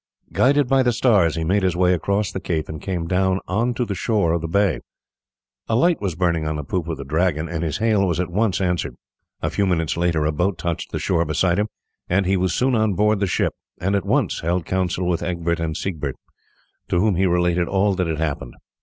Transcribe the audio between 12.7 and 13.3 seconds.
on board the